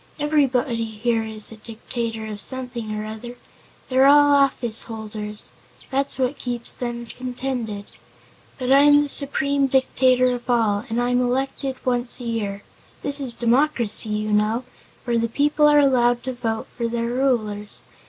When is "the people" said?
15.19-15.67